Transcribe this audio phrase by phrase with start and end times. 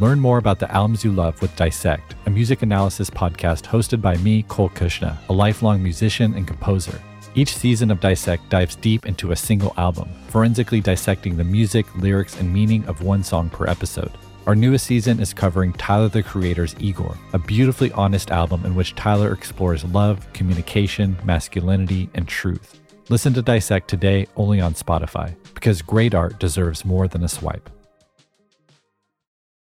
[0.00, 4.16] Learn more about the albums you love with Dissect, a music analysis podcast hosted by
[4.16, 6.98] me, Cole Cuchna, a lifelong musician and composer.
[7.34, 12.40] Each season of Dissect dives deep into a single album, forensically dissecting the music, lyrics,
[12.40, 14.10] and meaning of one song per episode.
[14.46, 18.94] Our newest season is covering Tyler the Creator's Igor, a beautifully honest album in which
[18.94, 22.80] Tyler explores love, communication, masculinity, and truth.
[23.10, 27.68] Listen to Dissect today only on Spotify, because great art deserves more than a swipe.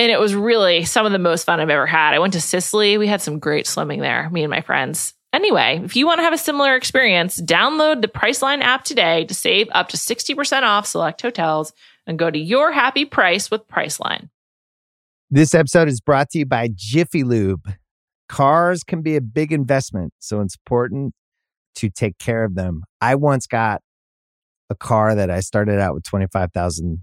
[0.00, 2.14] and it was really some of the most fun I've ever had.
[2.14, 2.96] I went to Sicily.
[2.96, 5.12] We had some great swimming there, me and my friends.
[5.34, 9.34] Anyway, if you want to have a similar experience, download the Priceline app today to
[9.34, 11.74] save up to 60% off select hotels
[12.06, 14.30] and go to your happy price with Priceline.
[15.30, 17.70] This episode is brought to you by Jiffy Lube.
[18.26, 21.12] Cars can be a big investment, so it's important
[21.74, 22.84] to take care of them.
[23.02, 23.82] I once got
[24.70, 27.02] a car that I started out with 25,000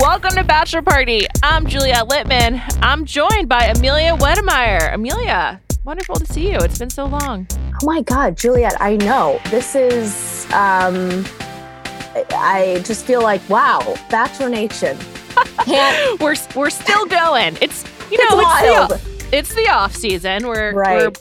[0.00, 1.26] Welcome to Bachelor Party.
[1.42, 2.62] I'm Juliet Littman.
[2.80, 4.94] I'm joined by Amelia Wedemeyer.
[4.94, 6.56] Amelia, wonderful to see you.
[6.60, 7.46] It's been so long.
[7.52, 9.38] Oh my God, Juliet, I know.
[9.50, 11.26] This is, um,
[12.30, 14.96] I just feel like, wow, Bachelor Nation.
[16.18, 17.58] We're, we're still going.
[17.60, 20.46] It's, you know, it's, it's, the, it's the off season.
[20.46, 21.02] We're, right.
[21.04, 21.12] we're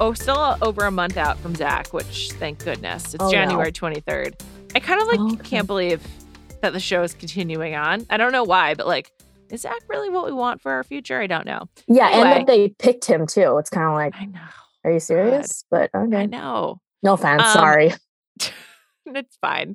[0.00, 3.14] oh, still over a month out from Zach, which thank goodness.
[3.14, 3.32] It's Oh, no.
[3.32, 4.40] January 23rd.
[4.76, 5.48] I kind of like Oh, okay.
[5.48, 6.00] can't believe
[6.62, 8.06] that the show is continuing on.
[8.10, 9.12] I don't know why, but like,
[9.50, 11.20] is Zach really what we want for our future?
[11.20, 11.68] I don't know.
[11.86, 12.22] Yeah, Anyway.
[12.30, 13.58] and that they picked him too.
[13.58, 14.40] It's kind of like, I know.
[14.84, 15.64] are you serious?
[15.70, 16.16] But okay.
[16.16, 16.80] I know.
[17.02, 17.42] No offense.
[17.42, 17.92] Um, sorry.
[19.06, 19.74] it's fine.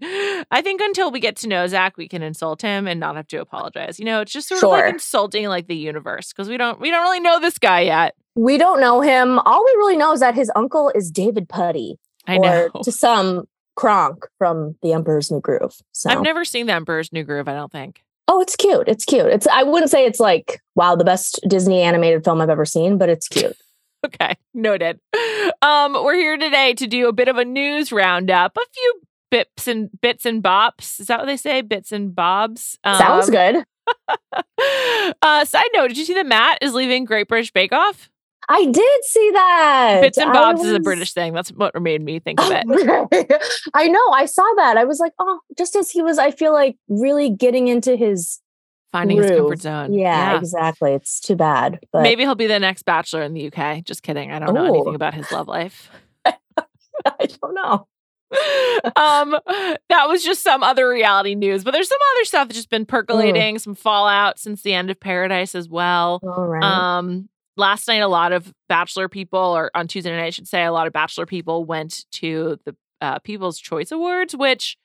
[0.49, 3.27] I think until we get to know Zach, we can insult him and not have
[3.27, 3.99] to apologize.
[3.99, 6.89] You know, it's just sort of like insulting like the universe because we don't we
[6.89, 8.15] don't really know this guy yet.
[8.35, 9.39] We don't know him.
[9.39, 12.81] All we really know is that his uncle is David Puddy, I or know.
[12.83, 13.45] to some,
[13.77, 15.75] Kronk from The Emperor's New Groove.
[15.93, 17.47] So, I've never seen the Emperor's New Groove.
[17.47, 18.03] I don't think.
[18.27, 18.87] oh, it's cute.
[18.89, 19.27] It's cute.
[19.27, 19.47] It's.
[19.47, 23.07] I wouldn't say it's like wow, the best Disney animated film I've ever seen, but
[23.09, 23.55] it's cute.
[24.05, 24.99] Okay, noted.
[25.61, 28.93] Um, we're here today to do a bit of a news roundup, a few
[29.31, 30.99] bits and bits and bops.
[31.01, 31.61] Is that what they say?
[31.61, 32.77] Bits and bobs.
[32.85, 33.65] Sounds Um, good.
[35.21, 38.09] uh, side note: Did you see that Matt is leaving Great British Bake Off?
[38.49, 39.99] I did see that.
[40.01, 41.33] Bits and bobs is a British thing.
[41.33, 43.41] That's what made me think of it.
[43.73, 44.09] I know.
[44.11, 44.77] I saw that.
[44.77, 48.39] I was like, oh, just as he was, I feel like really getting into his
[48.91, 49.93] Finding his comfort zone.
[49.93, 50.93] Yeah, exactly.
[50.93, 51.79] It's too bad.
[51.91, 53.83] But Maybe he'll be the next bachelor in the UK.
[53.83, 54.31] Just kidding.
[54.31, 55.91] I don't know anything about his love life.
[56.25, 56.35] I
[57.19, 57.87] don't know.
[58.95, 59.37] um,
[59.89, 62.85] that was just some other reality news, but there's some other stuff that's just been
[62.85, 66.19] percolating, some fallout since the end of Paradise as well.
[66.23, 66.63] All right.
[66.63, 70.63] Um, last night, a lot of Bachelor people, or on Tuesday night, I should say,
[70.63, 74.77] a lot of Bachelor people went to the uh, People's Choice Awards, which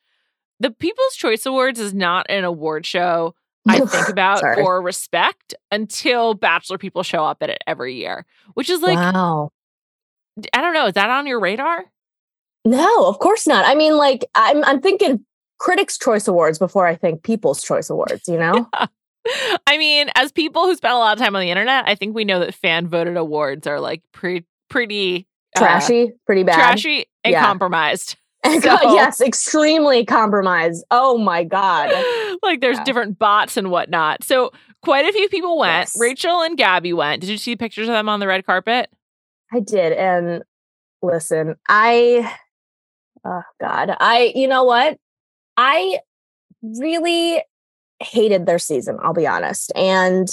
[0.60, 3.34] the People's Choice Awards is not an award show
[3.69, 8.70] I think about or respect until Bachelor people show up at it every year, which
[8.70, 9.50] is like wow.
[10.52, 10.86] I don't know.
[10.86, 11.84] Is that on your radar?
[12.64, 13.66] No, of course not.
[13.66, 15.24] I mean, like I'm I'm thinking
[15.58, 18.28] Critics' Choice Awards before I think People's Choice Awards.
[18.28, 18.69] You know.
[19.66, 22.14] I mean, as people who spend a lot of time on the internet, I think
[22.14, 25.26] we know that fan voted awards are like pretty pretty
[25.56, 27.44] uh, trashy, pretty bad, trashy and Yeah.
[27.44, 28.16] compromised.
[28.44, 30.84] So- yes, extremely compromised.
[30.90, 31.90] Oh my god.
[32.42, 32.84] like there's Yeah.
[32.84, 34.24] different bots and whatnot.
[34.24, 34.50] So
[34.82, 35.82] quite a few people went.
[35.94, 35.96] Yes.
[36.00, 37.20] Rachel and Gabby went.
[37.20, 38.90] Did you see pictures of them on the red carpet?
[39.52, 39.92] I did.
[39.92, 40.42] And
[41.02, 42.34] listen, I,
[43.24, 44.98] oh God, I, you know what?
[45.56, 46.00] I
[46.62, 47.44] really
[48.02, 49.72] hated their season, I'll be honest.
[49.76, 50.28] And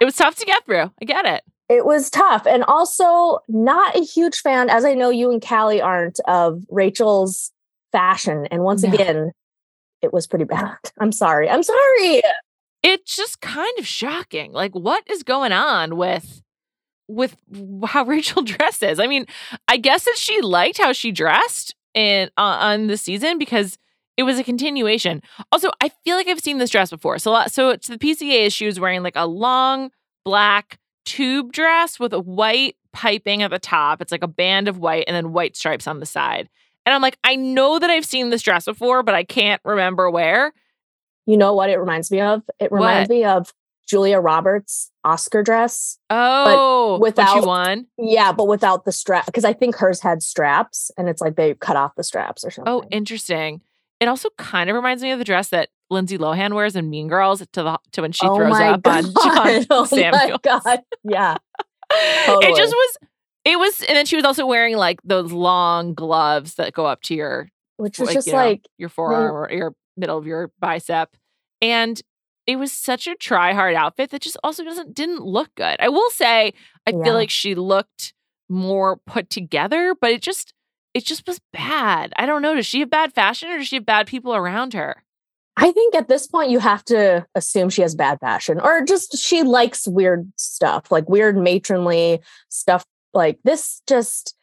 [0.00, 0.90] It was tough to get through.
[1.00, 1.42] I get it.
[1.68, 2.46] it was tough.
[2.46, 7.50] And also, not a huge fan, as I know you and Callie aren't, of Rachel's
[7.92, 8.46] fashion.
[8.50, 8.92] And once No.
[8.92, 9.32] again,
[10.02, 10.76] it was pretty bad.
[11.00, 11.48] I'm sorry.
[11.48, 12.22] I'm sorry.
[12.82, 14.52] It's just kind of shocking.
[14.52, 16.42] Like what is going on with
[17.08, 17.36] with
[17.86, 18.98] how Rachel dresses?
[19.00, 19.26] I mean,
[19.68, 23.78] I guess that she liked how she dressed in uh, on the season because
[24.16, 25.22] it was a continuation.
[25.52, 27.18] Also, I feel like I've seen this dress before.
[27.18, 29.90] So, uh, so to the PCA, she was wearing like a long
[30.24, 34.00] black tube dress with a white piping at the top.
[34.00, 36.48] It's like a band of white and then white stripes on the side.
[36.86, 40.10] And I'm like, I know that I've seen this dress before, but I can't remember
[40.10, 40.52] where.
[41.26, 42.42] You know what it reminds me of?
[42.60, 43.14] It reminds What?
[43.14, 43.52] me of
[43.86, 45.98] Julia Roberts' Oscar dress.
[46.10, 47.86] Oh, she without- won.
[47.98, 51.54] Yeah, but without the strap because I think hers had straps and it's like they
[51.54, 52.72] cut off the straps or something.
[52.72, 53.60] Oh, interesting.
[54.00, 57.08] It also kind of reminds me of the dress that Lindsay Lohan wears in Mean
[57.08, 60.12] Girls to the to when she Oh throws up on John oh Samuel.
[60.12, 60.80] my god.
[61.04, 61.36] Yeah.
[61.92, 62.96] It just was.
[63.44, 67.02] It was, and then she was also wearing like those long gloves that go up
[67.02, 70.26] to your Which was like, just you know, like your forearm or your middle of
[70.26, 71.14] your bicep,
[71.60, 72.00] and
[72.46, 75.76] it was such a try hard outfit that just also doesn't didn't look good.
[75.78, 76.54] I will say,
[76.86, 77.04] I Yeah.
[77.04, 78.14] feel like she looked
[78.48, 80.54] more put together, but it just
[80.94, 82.12] it just was bad.
[82.16, 82.54] I don't know.
[82.54, 85.02] Does she have bad fashion or does she have bad people around her?
[85.56, 89.18] I think at this point you have to assume she has bad fashion or just
[89.18, 94.34] she likes weird stuff, like weird matronly stuff like this just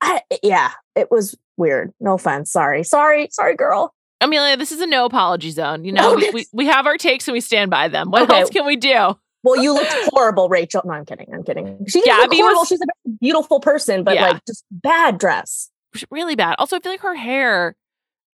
[0.00, 1.92] I, yeah, it was weird.
[2.00, 2.50] No offense.
[2.50, 2.82] Sorry.
[2.84, 3.28] Sorry.
[3.30, 3.94] Sorry, girl.
[4.20, 5.84] Amelia, this is a no apology zone.
[5.84, 8.10] You know, we, we, have our takes and we stand by them.
[8.10, 8.40] What Okay.
[8.40, 9.16] else can we do?
[9.42, 10.82] Well, you looked horrible, Rachel.
[10.84, 11.26] No, I'm kidding.
[11.32, 11.84] I'm kidding.
[11.88, 12.60] She look horrible.
[12.60, 14.28] was- She's a beautiful person, but Yeah.
[14.32, 15.69] like just bad dress.
[16.10, 16.56] Really bad.
[16.58, 17.74] Also, I feel like her hair,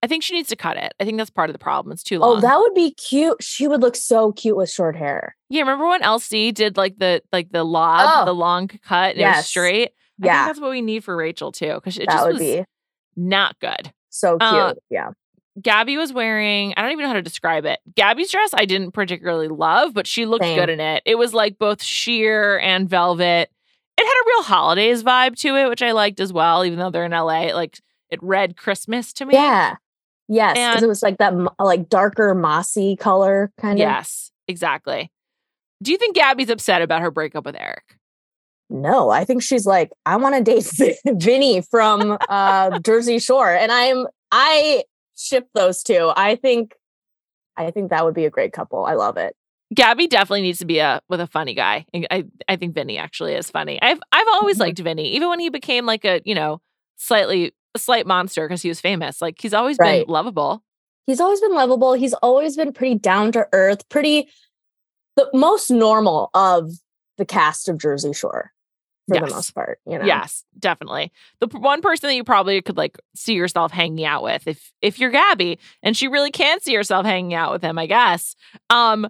[0.03, 0.93] I think she needs to cut it.
[1.01, 1.93] I think that's part of the problem.
[1.93, 2.39] It's too long.
[2.39, 3.43] Oh, that would be cute.
[3.43, 5.37] She would look so cute with short hair.
[5.49, 8.25] yeah, remember when LC did like the like the lob, Oh.
[8.25, 9.89] the long cut, and it was straight?
[10.19, 12.33] I think Yeah, that's what we need for Rachel too, because it that just would
[12.35, 12.65] was be
[13.17, 13.93] not good.
[14.11, 14.43] so cute.
[14.43, 15.11] Uh, yeah.
[15.61, 17.79] Gabby was wearing, I don't even know how to describe it.
[17.95, 20.59] Gabby's dress I didn't particularly love, but she looked Same.
[20.59, 21.03] good in it.
[21.07, 23.51] It was like both sheer and velvet.
[23.99, 26.91] It had a real holidays vibe to it, which I liked as well, even though
[26.91, 27.55] they're in LA.
[27.55, 29.35] Like it read Christmas to me.
[29.35, 29.77] Yeah.
[30.29, 33.79] Yes, because it was like that like darker mossy color kind of.
[33.79, 35.13] Yes, exactly.
[35.83, 37.97] Do you think Gabby's upset about her breakup with Eric?
[38.69, 43.55] No, I think she's like, I want to date Vinny from uh Jersey Shore.
[43.55, 44.83] And I'm I
[45.17, 46.13] ship those two.
[46.17, 46.75] I think
[47.57, 48.85] I think that would be a great couple.
[48.85, 49.37] I love it.
[49.75, 51.87] Gabby definitely needs to be a with a funny guy.
[51.95, 53.81] I I, I think Vinny actually is funny.
[53.83, 54.61] I've I've always Mhm.
[54.61, 56.61] liked Vinny, even when he became like a you know
[56.97, 59.21] slightly a slight monster because he was famous.
[59.21, 60.07] Like he's always Right.
[60.07, 60.63] been lovable.
[61.07, 61.93] He's always been lovable.
[61.95, 64.29] He's always been pretty down to earth, pretty
[65.17, 66.71] the most normal of
[67.19, 68.53] the cast of Jersey Shore
[69.09, 69.29] for Yes.
[69.29, 70.05] the most part, you know.
[70.05, 71.13] Yes, definitely.
[71.41, 74.73] The p- one person that you probably could like see yourself hanging out with if
[74.83, 78.35] if you're Gabby and she really can see herself hanging out with him, I guess.
[78.71, 79.09] Um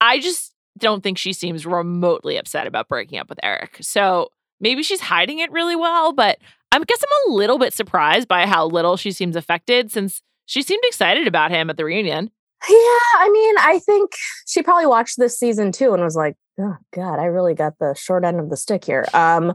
[0.00, 3.78] I just don't think she seems remotely upset about breaking up with Eric.
[3.80, 6.38] So maybe she's hiding it really well, but
[6.72, 10.62] I guess I'm a little bit surprised by how little she seems affected since she
[10.62, 12.30] seemed excited about him at the reunion.
[12.68, 14.10] Yeah, I mean, I think
[14.46, 17.94] she probably watched this season too and was like, "Oh God, I really got the
[17.94, 19.54] short end of the stick here." Um,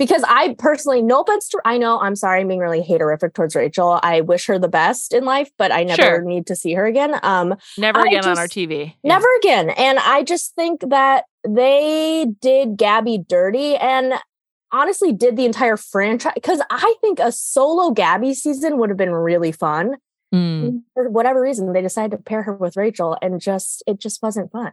[0.00, 3.54] because I personally, no offense to, I know I'm sorry, I'm being really haterific towards
[3.54, 4.00] Rachel.
[4.02, 6.22] I wish her the best in life, but I never Sure.
[6.22, 7.20] need to see her again.
[7.22, 8.94] Um, Never I again on our just- TV.
[9.02, 9.14] Yeah.
[9.14, 9.68] never again.
[9.70, 14.14] And I just think that they did Gabby dirty and
[14.72, 19.12] honestly did the entire franchise because I think a solo Gabby season would have been
[19.12, 19.96] really fun.
[20.34, 20.82] Mm.
[20.94, 24.50] For whatever reason, they decided to pair her with Rachel and just it just wasn't
[24.50, 24.72] fun.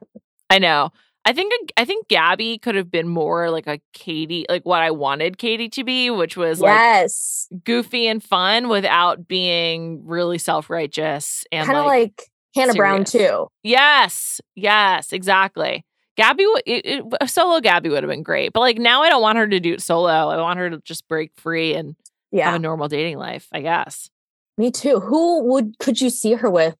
[0.50, 0.92] I know.
[1.28, 4.92] I think I think Gabby could have been more like a Katie, like what I
[4.92, 7.50] wanted Katie to be, which was like yes.
[7.66, 13.04] goofy and fun without being really self righteous and Kind of like, like, Hannah Brown
[13.04, 13.48] too.
[13.62, 15.84] yes, yes, exactly.
[16.16, 19.38] Gabby, it, it, solo Gabby would have been great, but like now I don't want
[19.38, 20.30] her to do it solo.
[20.30, 21.98] I want her to just break free and
[22.34, 23.50] have a normal dating life.
[23.52, 24.10] I guess.
[24.58, 25.02] me too.
[25.02, 26.78] Who would could you see her with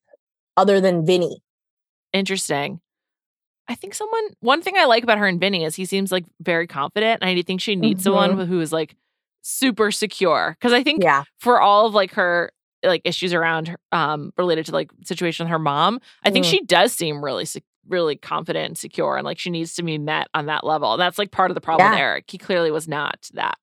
[0.56, 1.42] other than Vinny?
[2.14, 2.80] Interesting.
[3.70, 4.24] I think someone.
[4.40, 7.30] One thing I like about her and Vinny is he seems like very confident, and
[7.30, 8.48] I think she needs someone Mhm.
[8.48, 8.96] who is like
[9.42, 10.56] super secure.
[10.60, 12.52] Because I think Yeah, for all of like her
[12.84, 16.50] like issues around her, um related to like situation with her mom, I think Mm.
[16.52, 17.46] she does seem really
[17.90, 20.92] really confident and secure, and like she needs to be met on that level.
[20.94, 22.00] And that's like part of the problem Yeah.
[22.00, 22.26] Eric.
[22.30, 23.58] He clearly was not that.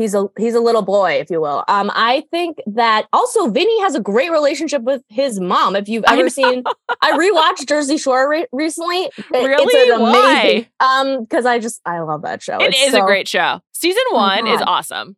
[0.00, 1.62] He's a he's a little boy, if you will.
[1.68, 5.76] Um, I think that also Vinny has a great relationship with his mom.
[5.76, 6.64] If you've I ever seen,
[7.02, 9.10] I rewatched Jersey Shore re- recently.
[9.32, 9.72] Really?
[9.72, 10.68] It's an Why?
[10.80, 12.58] Um, because I just I love that show.
[12.58, 13.60] It It's is a great show.
[13.72, 15.16] Season Oh one is awesome.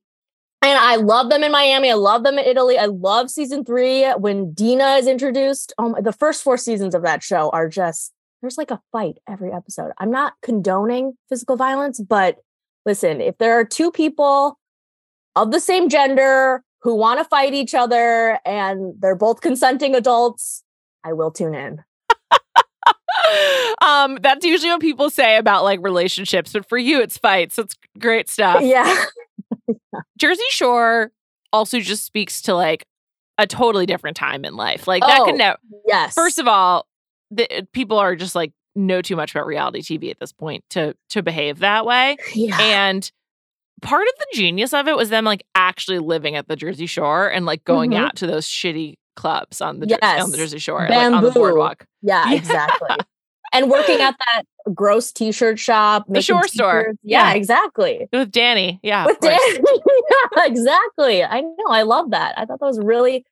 [0.60, 1.90] And I love them in Miami.
[1.90, 2.78] I love them in Italy.
[2.78, 5.72] I love season three when Dina is introduced.
[5.76, 9.18] Oh, my, the first four seasons of that show are just there's like a fight
[9.28, 9.92] every episode.
[9.98, 12.38] I'm not condoning physical violence, but
[12.86, 14.58] listen, if there are two people
[15.36, 20.62] of the same gender who want to fight each other and they're both consenting adults,
[21.04, 21.82] I will tune in.
[23.82, 27.58] um, that's usually what people say about like relationships, but for you, it's fights.
[27.58, 28.62] It's great stuff.
[28.62, 29.04] Yeah.
[30.18, 31.12] Jersey Shore
[31.52, 32.84] also just speaks to like
[33.38, 34.86] a totally different time in life.
[34.86, 35.58] Like that Oh, could never.
[35.86, 36.14] Yes.
[36.14, 36.86] First of all,
[37.30, 40.94] the, people are just like know too much about reality TV at this point to
[41.10, 42.16] to behave that way.
[42.34, 42.58] yeah.
[42.60, 43.10] And
[43.82, 47.28] part of the genius of it was them like actually living at the Jersey Shore
[47.28, 47.98] and like going Mhm.
[48.06, 51.30] out to those shitty clubs on the Jer- on the Jersey Shore, like on the
[51.30, 51.86] boardwalk.
[52.00, 52.36] Yeah, Yeah.
[52.36, 52.96] exactly.
[53.52, 56.82] and working at that gross t-shirt shop, The Shore store.
[56.84, 56.98] t-shirts.
[57.02, 57.34] Yeah, Yeah.
[57.34, 58.08] exactly.
[58.12, 59.38] With Danny, yeah, With of course.
[59.54, 59.64] Dan.
[60.36, 61.22] yeah, exactly.
[61.24, 61.66] I know.
[61.68, 62.38] I love that.
[62.38, 63.24] I thought that was really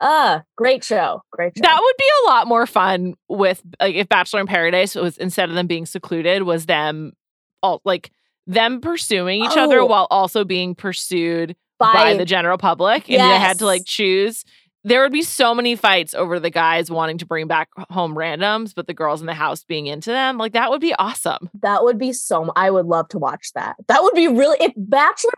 [0.00, 1.22] uh great show.
[1.32, 1.62] Great show.
[1.62, 5.48] That would be a lot more fun with like if Bachelor in Paradise was instead
[5.48, 7.14] of them being secluded was them
[7.62, 8.10] all like
[8.46, 9.86] them pursuing each other Oh.
[9.86, 14.44] while also being pursued by, the general public and they had to like choose
[14.84, 18.72] there would be so many fights over the guys wanting to bring back home randoms
[18.74, 21.82] but the girls in the house being into them like that would be awesome that
[21.84, 23.76] would be so I would love to watch that.
[23.88, 25.32] That would be really if Bachelor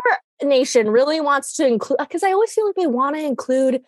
[0.44, 3.82] Nation really wants to include because I always feel like they want to include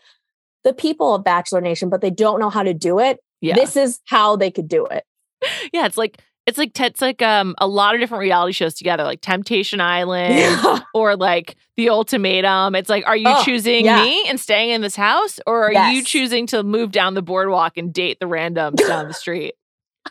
[0.65, 3.21] the people of Bachelor Nation, but they don't know how to do it.
[3.41, 5.05] yeah This is how they could do it.
[5.73, 9.05] yeah it's like it's like it's like um a lot of different reality shows together
[9.05, 10.79] like temptation island Yeah.
[10.95, 12.75] or like the ultimatum.
[12.75, 14.03] It's like, are you Oh, choosing yeah.
[14.03, 17.77] me and staying in this house, or are you choosing to move down the boardwalk
[17.77, 19.55] and date the randoms down the street?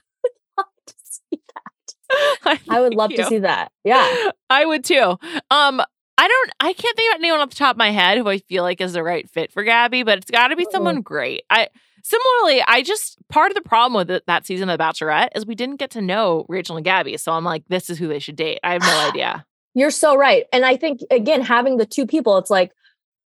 [2.70, 3.72] I would love to see that.
[3.84, 4.32] Yeah.
[4.50, 5.18] I would too.
[5.52, 5.82] Um,
[6.18, 6.52] I don't.
[6.60, 8.82] I can't think of anyone off the top of my head who I feel like
[8.82, 11.44] is the right fit for Gabby, but it's got to be someone great.
[11.50, 11.70] I
[12.04, 15.46] similarly, I just part of the problem with it, that season of The Bachelorette is
[15.46, 18.20] we didn't get to know Rachel and Gabby, so I'm like, this is who they
[18.20, 18.60] should date.
[18.64, 19.46] I have no idea.
[19.76, 20.46] You're so right.
[20.52, 22.72] And I think again, having the two people, it's like,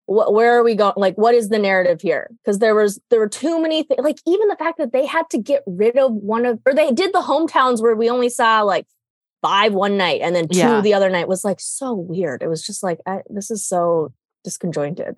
[0.07, 0.95] wh- where are we going?
[0.97, 2.29] Like, what is the narrative here?
[2.45, 4.01] Because there was there were too many things.
[4.03, 6.91] Like even the fact that they had to get rid of one of, or they
[6.91, 8.87] did the hometowns where we only saw like
[9.41, 10.81] five one night and then two Yeah.
[10.81, 12.43] the other night was like so weird.
[12.43, 14.13] It was just like I, this is so
[14.47, 15.15] disconjointed.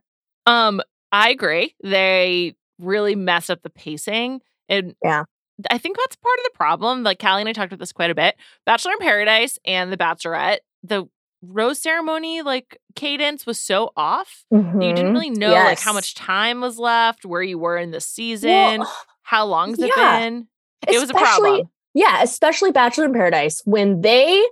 [0.47, 1.75] Um, I agree.
[1.83, 4.41] They really messed up the pacing.
[4.69, 5.25] And Yeah.
[5.71, 7.03] I think that's part of the problem.
[7.05, 8.35] Like Callie and I talked about this quite a bit.
[8.67, 11.05] Bachelor in Paradise and The Bachelorette, the
[11.43, 14.45] rose ceremony like cadence was so off.
[14.51, 15.15] that You didn't Mhm.
[15.15, 18.97] really know like how much time was left, where you were in the season, Well,
[19.23, 20.21] how long's it yeah.
[20.21, 20.49] been.
[20.89, 21.69] It was a problem.
[21.95, 24.45] Yeah, especially Bachelor in Paradise when they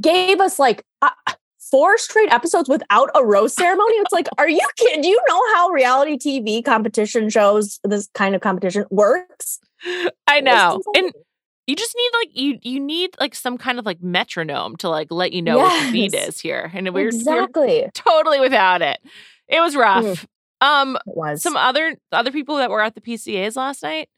[0.00, 1.10] gave us like uh,
[1.72, 3.94] four straight episodes without a rose ceremony.
[3.96, 5.00] It's like, are you kidding?
[5.00, 9.58] Do you know how reality TV competition shows this kind of competition works?
[10.28, 10.80] I know.
[10.94, 11.12] And
[11.66, 15.08] you just need like you you need like some kind of like metronome to like
[15.10, 16.70] let you know what the beat is here.
[16.74, 17.88] And we're, we're exactly.
[17.94, 18.98] Totally without it.
[19.48, 20.26] It was rough.
[20.60, 24.08] Um, was some other other people that were at the PCAs last night,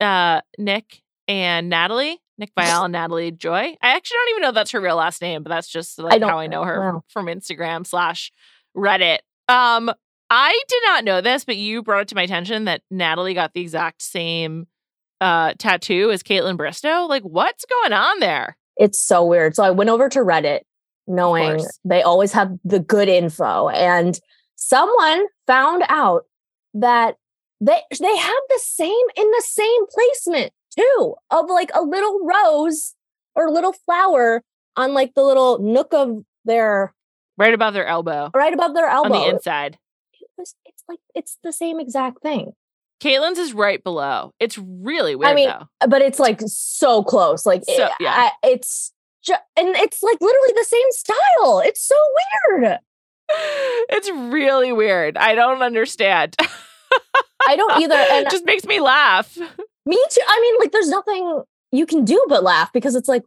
[0.00, 3.76] uh, Nick and Natalie, Nick Viall and Natalie Joy.
[3.80, 6.28] I actually don't even know that's her real last name, but that's just like don't
[6.28, 7.04] how I know her wow.
[7.08, 8.32] from Instagram slash
[8.76, 9.18] Reddit.
[9.48, 9.90] Um,
[10.28, 13.54] I did not know this, but you brought it to my attention that Natalie got
[13.54, 14.66] the exact same
[15.20, 17.08] uh tattoo as Kaitlyn Bristowe.
[17.08, 18.56] Like, what's going on there?
[18.76, 19.56] it's so weird.
[19.56, 20.60] So I went over to Reddit
[21.06, 24.18] knowing they always have the good info and
[24.56, 26.24] someone found out
[26.74, 27.16] that
[27.60, 32.94] they they have the same in the same placement too of like a little rose
[33.34, 34.42] or little flower
[34.76, 36.94] on like the little nook of their
[37.38, 39.14] Right above their elbow right above their elbow.
[39.14, 39.78] on the inside.
[40.20, 42.52] It was- it's like it's the same exact thing.
[43.02, 44.32] Kaitlyn's is right below.
[44.40, 45.66] It's really weird I mean, though.
[45.82, 47.44] Uh, but it's like so close.
[47.44, 48.30] Like eh, So- it- yeah.
[48.42, 48.92] I- it's
[49.22, 51.60] ju- and it's like literally the same style.
[51.60, 51.96] It's so
[52.52, 52.78] weird.
[53.28, 55.16] It's really weird.
[55.18, 56.36] I don't understand.
[57.48, 57.94] I don't either.
[58.12, 59.36] And it just makes me laugh.
[59.86, 60.20] me too.
[60.26, 63.22] I mean, like there's nothing you can do but laugh because it's like,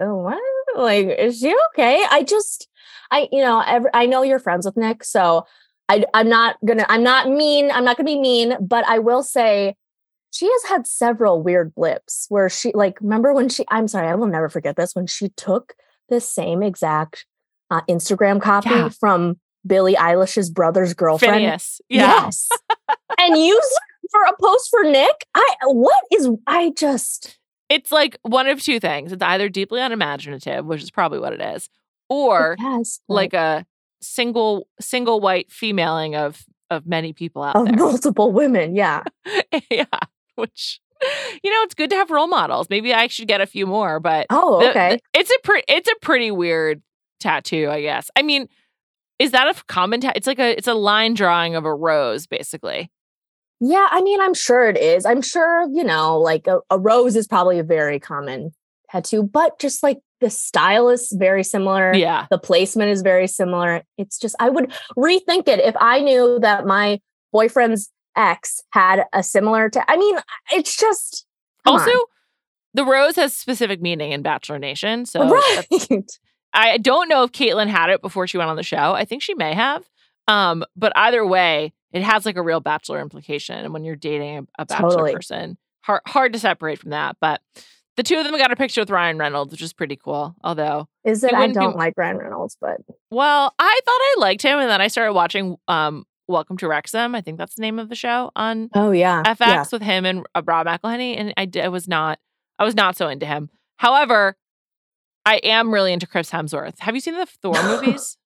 [0.00, 0.38] oh what?
[0.76, 2.04] Like, is she okay?
[2.10, 2.68] I just
[3.10, 5.46] I, you know, every, I know you're friends with Nick, so
[5.88, 9.22] I I'm not gonna I'm not mean, I'm not gonna be mean, but I will
[9.22, 9.74] say
[10.30, 14.14] she has had several weird blips where she like remember when she I'm sorry, I
[14.14, 15.74] will never forget this when she took
[16.10, 17.26] the same exact
[17.70, 18.88] uh, Instagram copy Yeah.
[18.90, 21.34] from Billie Eilish's brother's girlfriend.
[21.44, 21.80] Finneas.
[21.88, 22.24] Yeah.
[22.24, 22.48] Yes.
[23.18, 23.78] and used
[24.10, 25.26] for a post for Nick.
[25.34, 27.38] I what is I just
[27.68, 29.12] It's like one of two things.
[29.12, 31.68] It's either deeply unimaginative, which is probably what it is,
[32.08, 33.66] or yes, like a
[34.00, 37.76] single single white femaling of of many people out of there.
[37.78, 38.74] multiple women.
[38.76, 39.02] Yeah.
[39.70, 39.84] yeah.
[40.36, 40.80] Which
[41.44, 42.68] you know, it's good to have role models.
[42.68, 44.96] Maybe I should get a few more, but Oh, the- okay.
[45.14, 46.82] the- it's a pretty it's a pretty weird
[47.20, 48.10] tattoo, I guess.
[48.16, 48.48] I mean,
[49.18, 52.26] is that a common ta- it's like a it's a line drawing of a rose
[52.26, 52.90] basically.
[53.60, 55.04] Yeah, I mean, I'm sure it is.
[55.04, 58.52] I'm sure, you know, like a, a rose is probably a very common
[58.90, 61.94] tattoo, but just like the style is very similar.
[61.94, 62.26] Yeah.
[62.30, 63.82] The placement is very similar.
[63.96, 67.00] It's just I would rethink it if I knew that my
[67.32, 70.18] boyfriend's ex had a similar ta- I mean,
[70.52, 71.26] it's just
[71.64, 71.80] come on.
[71.80, 72.04] Also,
[72.74, 75.04] the rose has specific meaning in Bachelor Nation.
[75.06, 76.04] So right.
[76.52, 78.94] I don't know if Kaitlyn had it before she went on the show.
[78.94, 79.84] I think she may have.
[80.26, 83.56] Um, but either way, it has like a real bachelor implication.
[83.64, 85.14] And when you're dating a, a bachelor Totally.
[85.14, 87.16] person, hard hard to separate from that.
[87.20, 87.40] But
[87.96, 90.34] the two of them got a picture with Ryan Reynolds, which is pretty cool.
[90.44, 91.32] Although, Is it?
[91.32, 92.80] It I wouldn't be- don't like Ryan Reynolds, but
[93.10, 97.14] well, I thought I liked him, and then I started watching um Welcome to Wrexham.
[97.14, 99.64] I think that's the name of the show on oh yeah, FX yeah.
[99.72, 102.18] with him and uh, Rob McElhenney, and I I, d- I was not
[102.58, 103.48] I was not so into him.
[103.78, 104.36] However,
[105.24, 106.78] I am really into Chris Hemsworth.
[106.80, 108.18] Have you seen the Thor movies?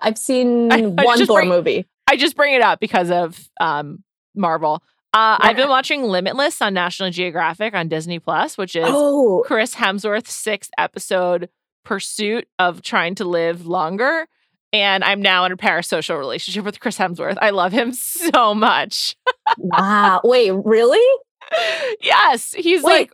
[0.00, 1.86] I've seen I- one Thor bring- movie.
[2.08, 4.02] I just bring it up because of um,
[4.34, 4.82] Marvel.
[5.12, 9.74] Uh, I've been watching Limitless on National Geographic on Disney Plus, which is Oh, Chris
[9.76, 11.48] Hemsworth's sixth episode
[11.84, 14.26] pursuit of trying to live longer.
[14.72, 17.38] And I'm now in a parasocial relationship with Chris Hemsworth.
[17.40, 17.92] I love him
[18.32, 19.14] so much.
[19.56, 20.20] wow!
[20.24, 21.20] Wait, really?
[22.02, 23.12] yes, he's Wait, like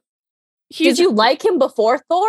[0.71, 2.29] he's Did you like him before Thor,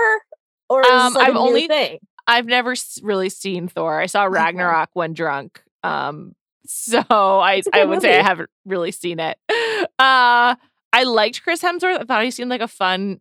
[0.70, 2.00] or is Um, like I've only- thing?
[2.28, 4.00] I've never really seen Thor.
[4.00, 4.34] I saw Okay.
[4.36, 5.62] Ragnarok when drunk.
[5.84, 6.36] Um,
[6.72, 9.38] so I I would say I haven't really seen it.
[10.00, 10.56] Uh,
[10.94, 12.02] I liked Chris Hemsworth.
[12.02, 13.20] I thought he seemed like a fun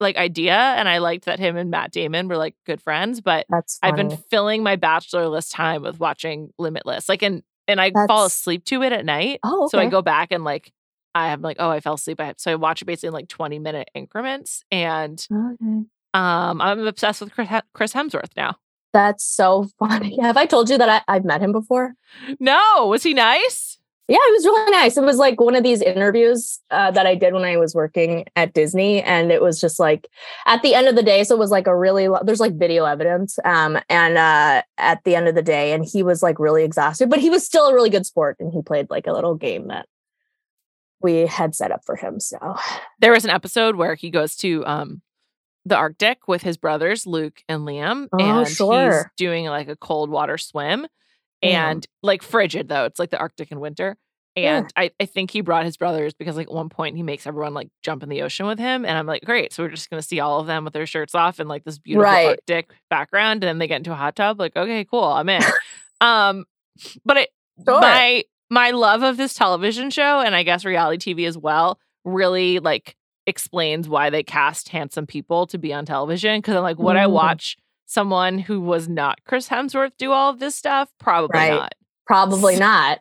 [0.00, 3.20] like idea, and I liked that him and Matt Damon were like good friends.
[3.20, 3.46] But
[3.82, 7.08] I've been filling my bachelor list time with watching Limitless.
[7.08, 9.40] Like, and and I fall asleep to it at night.
[9.42, 9.70] Oh, okay.
[9.70, 10.72] So I go back and like
[11.14, 12.20] I have like, oh, I fell asleep.
[12.20, 14.62] I, so I watch it basically in like 20 minute increments.
[14.70, 15.84] And Okay.
[16.14, 18.56] um I'm obsessed with Chris Hemsworth now.
[18.92, 20.18] That's so funny.
[20.20, 21.94] Have I told you that I, I've met him before?
[22.40, 23.78] No, was he nice?
[24.10, 24.96] Yeah, it was really nice.
[24.96, 28.24] It was like one of these interviews uh, that I did when I was working
[28.36, 30.08] at Disney, and it was just like
[30.46, 31.24] at the end of the day.
[31.24, 35.04] So it was like a really lo- there's like video evidence, um, and uh, at
[35.04, 37.66] the end of the day, and he was like really exhausted, but he was still
[37.66, 39.86] a really good sport, and he played like a little game that
[41.02, 42.18] we had set up for him.
[42.18, 42.56] So
[43.00, 45.02] There was an episode where he goes to um
[45.68, 50.10] the Arctic with his brothers Luke and Liam, Oh, and he's doing like a cold
[50.10, 50.86] water swim,
[51.42, 51.70] Yeah.
[51.70, 52.84] and like frigid though.
[52.84, 53.96] It's like the Arctic in winter.
[54.36, 54.58] Yeah.
[54.58, 57.26] And I, I think he brought his brothers because like at one point he makes
[57.26, 58.84] everyone like jump in the ocean with him.
[58.84, 59.52] And I'm like, great.
[59.52, 61.78] So we're just gonna see all of them with their shirts off and like this
[61.78, 62.28] beautiful Right.
[62.28, 63.42] Arctic background.
[63.42, 64.38] And then they get into a hot tub.
[64.38, 65.42] Like, okay, cool, I'm in.
[66.00, 66.44] um,
[67.04, 67.30] but it
[67.66, 67.80] Sure.
[67.80, 72.60] my my love of this television show and I guess reality TV as well really
[72.60, 72.94] like
[73.28, 76.40] explains why they cast handsome people to be on television.
[76.42, 77.12] Cause I'm like, would I Mm.
[77.12, 80.90] watch someone who was not Chris Hemsworth do all of this stuff?
[80.98, 81.50] Probably Right.
[81.50, 81.72] not.
[82.06, 82.98] probably not.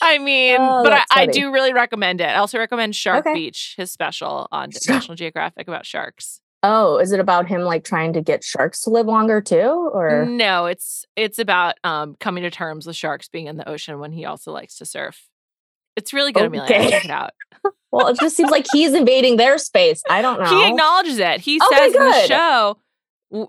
[0.00, 2.24] I mean, Oh, but I, I do really recommend it.
[2.28, 3.34] I also recommend Shark Okay.
[3.34, 6.40] Beach, his special on National Geographic about sharks.
[6.62, 10.24] Oh, is it about him like trying to get sharks to live longer too, or
[10.26, 14.12] No, it's it's about um coming to terms with sharks being in the ocean when
[14.12, 15.26] he also likes to surf.
[15.96, 16.64] It's really good, Amelia.
[16.64, 16.90] Okay.
[16.90, 17.32] Check it out.
[17.94, 20.02] Well, it just seems like he's invading their space.
[20.08, 20.46] I don't know.
[20.46, 21.40] He acknowledges it.
[21.40, 22.78] He Okay, says in the show,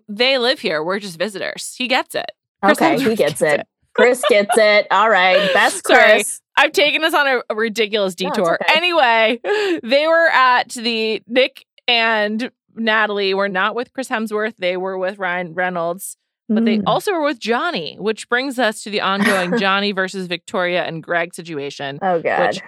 [0.07, 0.83] they live here.
[0.83, 1.75] We're just visitors.
[1.77, 2.31] He gets it.
[2.63, 3.67] Chris okay, he Hemsworth gets it.
[3.93, 4.87] Chris gets it.
[4.91, 6.13] All right, best Sorry.
[6.15, 6.41] Chris.
[6.57, 8.57] I've taken us on a, a ridiculous No, detour.
[8.61, 8.73] okay.
[8.77, 9.39] Anyway,
[9.83, 14.55] they were at the Nick and Natalie were not with Chris Hemsworth.
[14.57, 16.83] They were with Ryan Reynolds but they Mm.
[16.85, 21.33] also were with Johnny, which brings us to the ongoing Johnny versus Victoria and Greg
[21.33, 21.97] situation.
[22.03, 22.49] Oh god.
[22.49, 22.61] which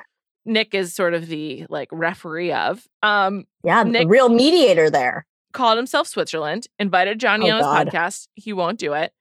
[0.48, 2.88] Nick is sort of the like referee of.
[3.04, 5.26] Um, yeah, the Nick- real mediator there.
[5.54, 7.88] called himself Switzerland, invited Johnny Oh, on his God.
[7.88, 8.28] podcast.
[8.36, 9.12] He won't do it.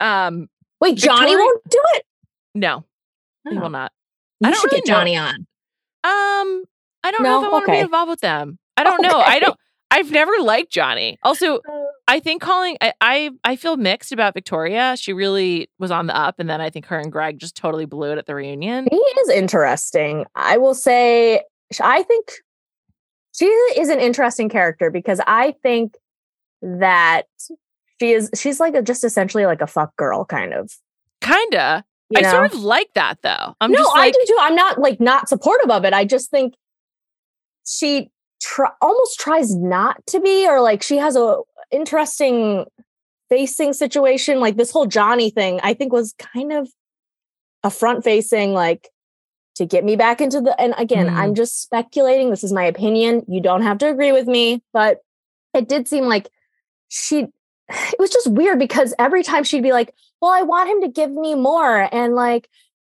[0.00, 0.48] Um,
[0.80, 2.06] Wait, Johnny Victoria- won't do it.
[2.54, 2.84] no,
[3.48, 3.60] he Oh.
[3.60, 3.92] will not.
[4.40, 4.94] You I don't should really get know.
[4.98, 5.34] Johnny on.
[6.04, 6.64] Um,
[7.04, 7.30] I don't No?
[7.30, 8.58] know if I want to be involved with them.
[8.76, 9.18] I don't know.
[9.20, 9.56] I don't.
[9.96, 11.18] I've never liked Johnny.
[11.22, 11.60] Also, uh,
[12.06, 12.76] I think calling.
[12.82, 14.94] I, I I feel mixed about Victoria.
[14.98, 17.86] She really was on the up, and then I think her and Greg just totally
[17.86, 18.86] blew it at the reunion.
[18.90, 20.26] He is interesting.
[20.34, 21.44] I will say,
[21.80, 22.30] I think
[23.34, 25.94] she is an interesting character because I think
[26.60, 27.22] that
[27.98, 30.70] she is, she's like a, just essentially like a fuck girl kind of.
[31.22, 31.84] Kinda.
[32.10, 32.30] You I know?
[32.30, 33.56] sort of like that though.
[33.62, 34.36] I'm no, just I do too.
[34.40, 35.94] I'm not like not supportive of it.
[35.94, 36.54] I just think
[37.66, 38.10] she
[38.46, 41.38] tr- almost tries not to be, or like she has a
[41.70, 42.64] interesting
[43.28, 44.38] facing situation.
[44.40, 46.68] Like this whole Johnny thing, I think was kind of
[47.64, 48.88] a front facing, like
[49.56, 50.58] to get me back into the.
[50.60, 51.16] And again, Mm.
[51.16, 52.30] I'm just speculating.
[52.30, 53.24] This is my opinion.
[53.26, 54.98] You don't have to agree with me, but
[55.54, 56.28] it did seem like
[56.88, 57.26] she.
[57.92, 60.88] It was just weird because every time she'd be like, well, I want him to
[60.88, 61.92] give me more.
[61.92, 62.48] And like,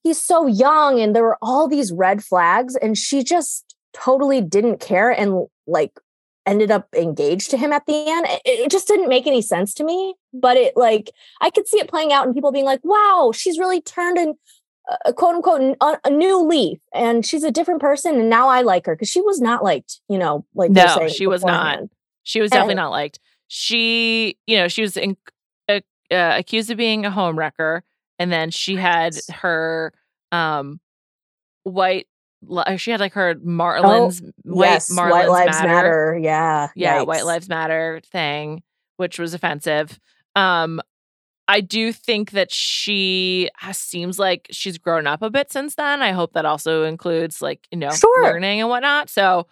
[0.04, 1.00] he's so young.
[1.00, 2.76] And there were all these red flags.
[2.76, 5.98] And she just totally didn't care and like
[6.46, 8.26] ended up engaged to him at the end.
[8.28, 10.14] It, it just didn't make any sense to me.
[10.32, 13.58] But it like, I could see it playing out and people being like, wow, she's
[13.58, 14.34] really turned in
[15.04, 18.18] a quote unquote a, new leaf and she's a different person.
[18.18, 21.10] And now I like her because she was not liked, you know, like No, saying
[21.10, 21.80] she was not.
[22.22, 23.20] She was definitely And- not liked.
[23.52, 25.16] She, you know, she was in,
[25.68, 27.82] uh, uh, accused of being a home wrecker,
[28.18, 29.92] and then she had her
[30.30, 30.78] um
[31.64, 32.06] white.
[32.42, 35.66] Li- She had like her Marlins white yes, Marlins White Lives matter.
[35.68, 36.18] Matter.
[36.22, 36.68] Yeah.
[36.74, 37.24] yeah, White.
[37.24, 38.62] Lives Matter thing,
[38.96, 39.98] which was offensive.
[40.36, 40.80] Um,
[41.48, 46.00] I do think that she has, seems like she's grown up a bit since then.
[46.00, 48.22] I hope that also includes like you know Sure.
[48.24, 49.10] learning and whatnot.
[49.10, 49.48] So,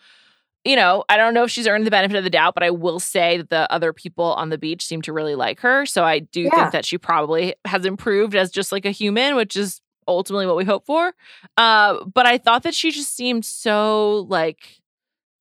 [0.64, 2.70] you know, I don't know if she's earned the benefit of the doubt, but I
[2.70, 5.87] will say that the other people on the beach seem to really like her.
[5.87, 6.51] So I do Yeah.
[6.51, 10.57] think that she probably has improved as just like a human, which is ultimately what
[10.57, 11.12] we hope for.
[11.57, 14.81] Uh, but I thought that she just seemed so like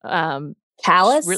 [0.04, 1.28] um Callous.
[1.28, 1.38] Re-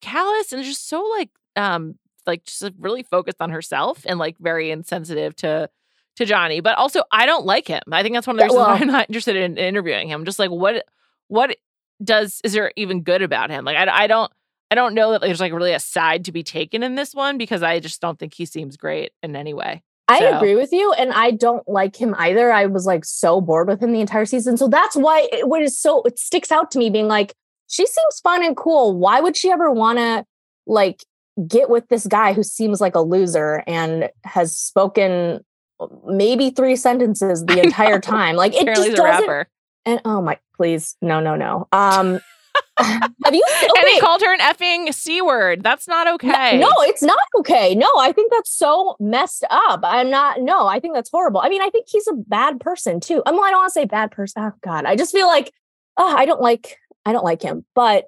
[0.00, 4.38] callous and just so like um like just like, really focused on herself and like
[4.38, 5.68] very insensitive to
[6.16, 6.60] to Johnny.
[6.60, 7.82] But also I don't like him.
[7.90, 10.24] I think that's one of the reasons why I'm not interested in interviewing him.
[10.24, 10.84] Just like what
[11.28, 11.56] what
[12.02, 13.64] does is there even good about him?
[13.64, 14.30] Like I I don't
[14.70, 17.38] I don't know that there's like really a side to be taken in this one
[17.38, 19.82] because I just don't think he seems great in any way.
[20.08, 22.50] I So- agree with you, and I don't like him either.
[22.52, 25.62] I was like so bored with him the entire season, so that's why it, what
[25.62, 27.34] is so it sticks out to me, being like,
[27.68, 28.96] she seems fun and cool.
[28.96, 30.24] Why would she ever want to
[30.66, 31.04] like
[31.46, 35.44] get with this guy who seems like a loser and has spoken
[36.06, 38.36] maybe three sentences the entire time?
[38.36, 39.28] Like it Apparently just doesn't.
[39.28, 39.48] rapper.
[39.84, 41.68] And oh my, please, no, no, no.
[41.72, 42.20] Um,
[42.78, 43.44] have you?
[43.78, 45.62] And he called her an effing C word.
[45.62, 46.58] That's not No- okay.
[46.58, 47.74] No, it's not okay.
[47.74, 49.80] No, I think that's so messed up.
[49.82, 51.40] I'm not, no, I think that's horrible.
[51.40, 53.22] I mean, I think he's a bad person too.
[53.26, 53.34] I'm.
[53.34, 54.42] mean, I don't want to say bad person.
[54.42, 54.84] Oh God.
[54.84, 55.52] I just feel like,
[55.96, 57.64] oh, I don't like, I don't like him.
[57.74, 58.06] But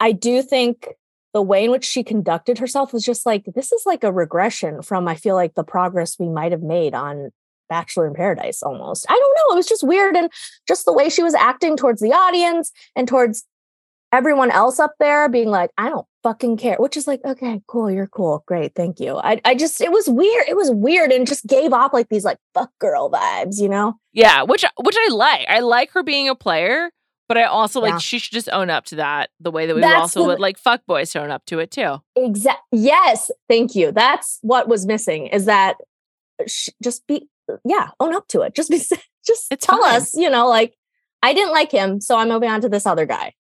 [0.00, 0.88] I do think
[1.32, 4.82] the way in which she conducted herself was just like, this is like a regression
[4.82, 7.30] from, I feel like the progress we might have made on
[7.68, 9.06] Bachelor in Paradise almost.
[9.08, 9.54] I don't know.
[9.54, 10.16] It was just weird.
[10.16, 10.30] And
[10.68, 13.44] just the way she was acting towards the audience and towards
[14.14, 17.90] everyone else up there being like, I don't fucking care, which is like, okay, cool,
[17.90, 18.44] you're cool.
[18.46, 19.16] Great, thank you.
[19.16, 20.44] I, I just, it was weird.
[20.48, 23.94] It was weird and just gave off like these like fuck girl vibes, you know?
[24.12, 25.46] Yeah, which which I like.
[25.48, 26.90] I like her being a player,
[27.28, 27.98] but I also like Yeah.
[27.98, 30.40] she should just own up to that the way that we That's also the- would
[30.40, 31.96] like fuck boys to own up to it too.
[32.16, 32.60] Exact.
[32.72, 33.90] Yes, thank you.
[33.92, 35.76] That's what was missing is that
[36.40, 38.54] uh, sh- just be, uh, yeah, own up to it.
[38.54, 38.78] Just be,
[39.26, 39.96] just It's tell fine.
[39.96, 40.74] us, you know, like,
[41.22, 43.32] I didn't like him, so I'm moving on to this other guy.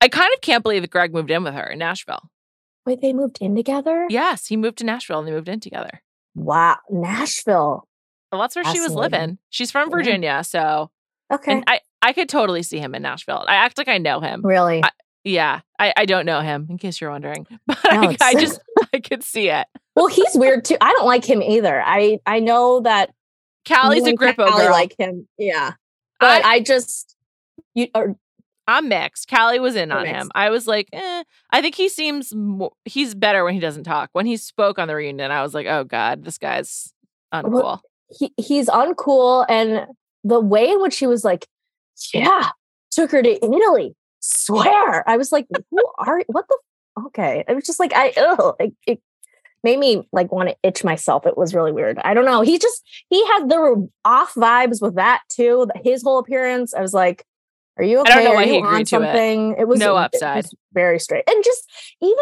[0.00, 2.30] I kind of can't believe that Greg moved in with her in Nashville.
[2.84, 4.06] Wait, they moved in together?
[4.08, 6.02] Yes, he moved to Nashville and they moved in together.
[6.34, 7.88] Wow, Nashville.
[8.30, 9.38] Well, that's where she was living.
[9.50, 10.90] She's from Virginia, so
[11.32, 11.52] Okay.
[11.52, 13.44] and I I could totally see him in Nashville.
[13.48, 14.42] I act like I know him.
[14.44, 14.82] really?
[14.84, 14.90] I-
[15.24, 18.60] Yeah, I, I don't know him, in case you're wondering, but No, I, I just
[18.92, 19.66] I could see it.
[19.96, 20.76] well, he's weird too.
[20.80, 21.82] I don't like him either.
[21.84, 23.10] I I know that
[23.66, 24.70] Callie's a Grippo Callie girl.
[24.72, 25.26] like him.
[25.38, 25.72] Yeah.
[26.20, 27.16] But I, I, just
[27.74, 28.16] you or
[28.68, 29.30] I'm mixed.
[29.30, 30.30] Callie was in on him.
[30.34, 31.24] I was like, eh.
[31.50, 34.10] I think he seems more, he's better when he doesn't talk.
[34.12, 36.92] When he spoke on the reunion, I was like, oh god, this guy's
[37.32, 37.80] uncool.
[38.18, 39.86] he he's uncool and
[40.24, 41.46] the way in which he was like,
[42.12, 42.50] yeah,
[42.90, 43.94] took her to Italy.
[44.20, 45.08] Swear.
[45.08, 46.58] I was like, who are what the
[47.06, 47.44] okay.
[47.46, 48.12] It was just like I
[48.58, 49.00] it, it
[49.62, 51.26] made me like want to itch myself.
[51.26, 51.98] It was really weird.
[52.04, 52.40] I don't know.
[52.42, 55.68] He just he had the off vibes with that too.
[55.84, 56.74] His whole appearance.
[56.74, 57.24] I was like,
[57.76, 58.12] are you okay?
[58.12, 58.88] I don't know Are why he agreed to it.
[58.88, 59.56] something?
[59.58, 60.36] It, was No it upside.
[60.44, 61.24] was very straight.
[61.28, 62.16] And just even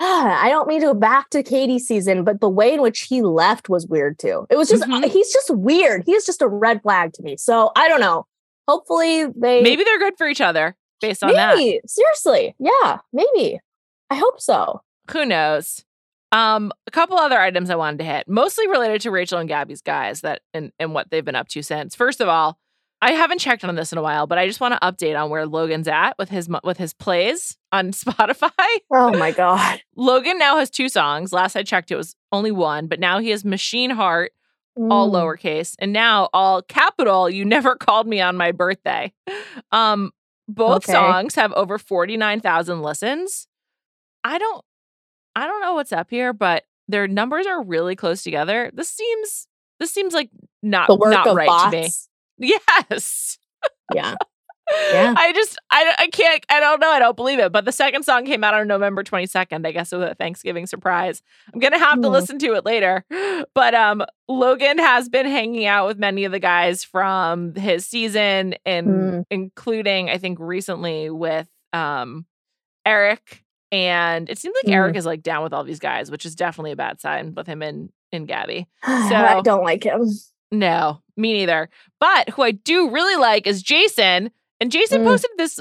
[0.00, 3.02] ah, I don't mean to go back to Katie season, but the way in which
[3.02, 4.46] he left was weird too.
[4.50, 5.08] It was just Mhm.
[5.10, 6.02] he's just weird.
[6.04, 7.36] He's just a red flag to me.
[7.36, 8.26] So I don't know.
[8.68, 11.56] Hopefully they Maybe they're good for each other based on that.
[11.56, 13.60] maybe seriously, yeah, maybe.
[14.10, 14.82] I hope so.
[15.12, 15.84] Who knows?
[16.32, 19.80] Um, a couple other items I wanted to hit, mostly related to Rachel and Gabby's
[19.80, 21.94] guys that and, and what they've been up to since.
[21.94, 22.58] First of all,
[23.02, 25.28] I haven't checked on this in a while, but I just want to update on
[25.30, 28.50] where Logan's at with his with his plays on Spotify.
[28.90, 29.80] Oh my god.
[29.96, 31.32] Logan now has two songs.
[31.32, 34.32] Last I checked, it was only one, but now he has Machine Heart,
[34.90, 35.14] all Mm.
[35.14, 37.28] lowercase, and now all capital.
[37.28, 39.12] You never called me on my birthday.
[39.72, 40.10] Um,
[40.48, 40.92] both Okay.
[40.92, 43.46] songs have over forty nine thousand listens.
[44.24, 44.64] I don't,
[45.36, 48.70] I don't know what's up here, but their numbers are really close together.
[48.74, 49.46] This seems,
[49.80, 50.30] this seems like
[50.62, 51.64] not The work not of right bots.
[51.64, 51.90] to me.
[52.38, 53.38] Yes.
[53.94, 54.14] Yeah.
[54.92, 55.14] Yeah.
[55.16, 58.02] I just I, I can't I don't know I don't believe it but the second
[58.02, 61.22] song came out on November 22nd I guess it was a Thanksgiving surprise
[61.54, 62.12] I'm gonna have to Hmm.
[62.12, 63.04] listen to it later
[63.54, 68.56] but um Logan has been hanging out with many of the guys from his season
[68.66, 69.20] and Hmm.
[69.30, 72.26] including I think recently with um
[72.84, 74.78] Eric and it seems like Hmm.
[74.80, 77.46] Eric is like down with all these guys which is definitely a bad sign with
[77.46, 80.10] him and and Gabby So I don't like him.
[80.52, 81.68] No, me neither.
[82.00, 84.30] But who I do really like is Jason.
[84.60, 85.06] And Jason Mm.
[85.06, 85.60] posted this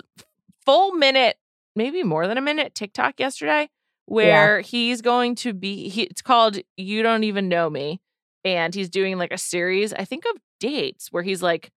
[0.65, 1.38] full minute,
[1.76, 3.69] maybe more than a minute TikTok yesterday
[4.06, 8.00] where he's going to be he, it's called You Don't Even Know Me
[8.43, 11.71] and he's doing like a series I think of dates where he's like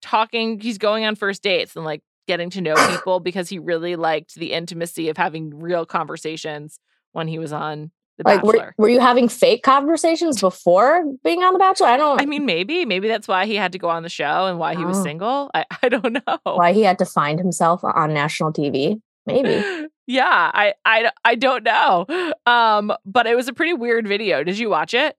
[0.00, 3.96] talking he's going on first dates and like getting to know people because he really
[3.96, 6.78] liked the intimacy of having real conversations
[7.12, 8.74] when he was on The Like Bachelor.
[8.78, 11.88] were, were you having fake conversations before being on The Bachelor?
[11.88, 14.46] I don't I mean, maybe, maybe that's why he had to go on the show
[14.46, 15.02] and why he was Oh.
[15.02, 15.50] single.
[15.54, 16.38] I, I don't know.
[16.44, 19.00] why he had to find himself on national TV.
[19.26, 19.88] Maybe.
[20.06, 22.06] yeah, I, I, I don't know.
[22.46, 24.44] Um, but it was a pretty weird video.
[24.44, 25.16] Did you watch it?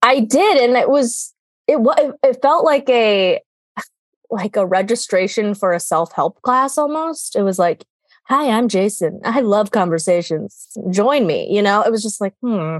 [0.00, 1.34] I did, and it was
[1.66, 3.40] it was it felt like a
[4.30, 7.34] like a registration for a self help class almost.
[7.34, 7.84] It was like,
[8.28, 9.20] "Hi, I'm Jason.
[9.24, 10.76] I love conversations.
[10.90, 12.78] Join me." You know, it was just like, hmm.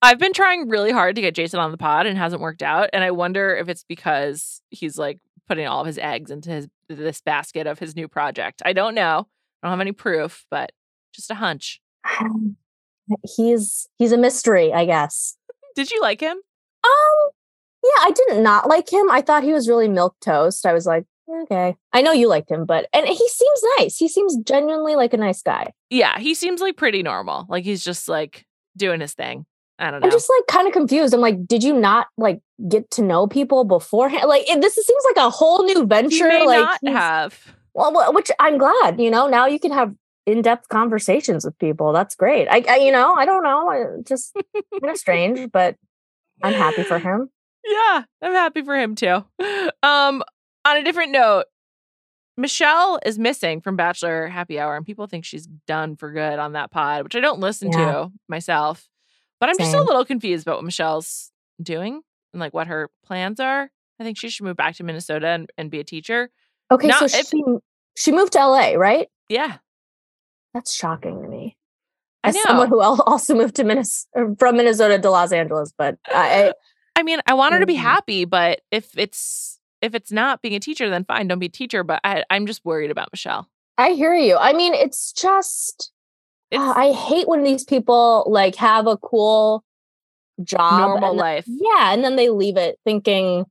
[0.00, 2.90] I've been trying really hard to get Jason on the pod and hasn't worked out.
[2.92, 6.68] And I wonder if it's because he's like putting all of his eggs into his
[6.88, 8.62] this basket of his new project.
[8.64, 9.26] I don't know.
[9.62, 10.72] I don't have any proof, but
[11.12, 11.80] just a hunch.
[13.36, 15.38] He's he's a mystery, I guess.
[15.74, 16.36] Did you like him?
[16.84, 17.30] Um,
[17.82, 19.10] yeah, I didn't not like him.
[19.10, 20.66] I thought he was really milk toast.
[20.66, 21.06] I was like,
[21.42, 21.76] okay.
[21.92, 23.96] I know you liked him, but and he seems nice.
[23.96, 25.72] He seems genuinely like a nice guy.
[25.90, 27.46] Yeah, he seems like pretty normal.
[27.48, 29.46] Like he's just like doing his thing.
[29.78, 30.06] I don't know.
[30.06, 31.14] I'm just like kind of confused.
[31.14, 34.24] I'm like, did you not like get to know people beforehand?
[34.26, 36.28] Like, it, this seems like a whole new venture.
[36.28, 37.54] may like, not have.
[37.74, 39.94] Well, which I'm glad, you know, now you can have
[40.26, 41.92] in-depth conversations with people.
[41.92, 42.48] That's great.
[42.48, 45.76] I, I you know, I don't know, I- just kind of strange, but
[46.42, 47.30] I'm happy for him.
[47.64, 49.24] Yeah, I'm happy for him too.
[49.82, 50.24] Um,
[50.68, 51.44] on a different note,
[52.36, 56.52] Michelle is missing from Bachelor Happy Hour, and people think she's done for good on
[56.52, 57.92] that pod, which I don't listen Yeah.
[57.92, 58.88] to myself.
[59.40, 61.30] But I'm just a little confused about what Michelle's
[61.62, 62.00] doing
[62.32, 63.70] and like what her plans are.
[64.00, 66.30] I think she should move back to Minnesota and, and be a teacher.
[66.70, 67.42] Okay, Now, so if- she
[67.96, 69.08] she moved to LA, right?
[69.28, 69.58] Yeah,
[70.54, 71.56] That's shocking to me.
[72.24, 76.52] As someone who also moved to Minnesota from Minnesota to Los Angeles, but I,
[76.96, 77.80] I mean, I want her to be Mhm.
[77.82, 81.50] happy, but if it's if it's not being a teacher, then fine, don't be a
[81.50, 81.84] teacher.
[81.84, 83.48] But I, I'm just worried about Michelle.
[83.76, 84.36] I hear you.
[84.36, 85.92] I mean, it's just
[86.50, 89.64] It's uh, I hate when these people like have a cool
[90.42, 91.44] job, normal then- life.
[91.46, 93.44] Yeah, and then they leave it thinking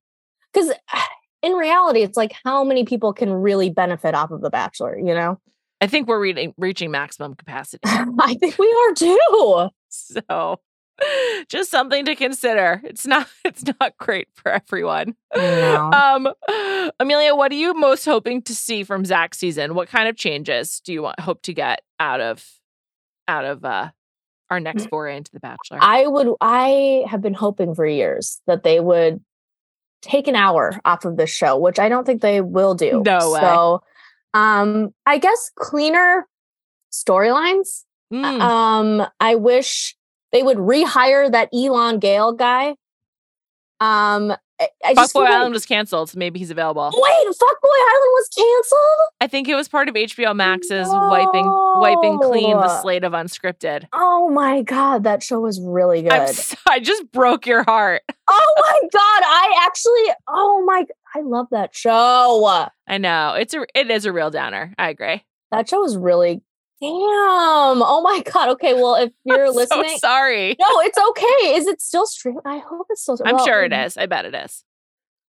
[0.52, 0.72] because
[1.42, 5.14] in reality, it's like how many people can really benefit off of The Bachelor, you
[5.14, 5.40] know?
[5.80, 7.82] I think we're reading, reaching maximum capacity.
[7.86, 9.70] I think we are too.
[9.90, 10.60] so
[11.50, 12.82] just something to consider.
[12.84, 15.16] It's not it's not great for everyone.
[15.36, 15.92] know.
[15.94, 16.28] Um
[17.00, 19.76] Amelia, what are you most hoping to see from Zach's season?
[19.76, 22.46] What kind of changes do you want hope to get out of
[23.28, 23.90] out of uh
[24.50, 25.78] our next foray into the Bachelor?
[25.80, 25.84] Mm.
[25.84, 29.22] I would I have been hoping for years that they would
[30.02, 33.02] take an hour off of this show, which I don't think they will do.
[33.06, 33.40] No way.
[33.42, 33.82] So
[34.34, 36.28] um I guess cleaner
[36.92, 37.84] storylines.
[38.14, 39.97] Mm, Um I wish
[40.38, 42.76] they would rehire that Elan Gale guy.
[43.80, 46.86] Um I, I Fuckboy Island was canceled, so maybe he's available.
[46.92, 49.10] Wait, Fuckboy Island was canceled?
[49.22, 51.46] I think it was part of HBO Max's wiping
[51.80, 53.88] wiping clean the slate of unscripted.
[53.94, 56.12] Oh my god, that show was really good.
[56.12, 58.02] I'm s- I just broke your heart.
[58.28, 62.66] oh my god, I actually oh my I love that show.
[62.88, 64.74] I know it's a it is a real downer.
[64.80, 65.24] I agree.
[65.52, 66.42] That show was really
[66.82, 67.82] damn.
[67.82, 68.50] Oh my god.
[68.50, 70.56] Okay, well if you're I'm listening, so sorry.
[70.60, 71.56] no, it's okay.
[71.56, 72.42] Is it still streaming?
[72.46, 73.18] I hope it's still.
[73.26, 73.98] I'm well, sure it is.
[73.98, 74.64] I bet it is.